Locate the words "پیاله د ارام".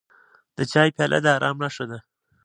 0.95-1.55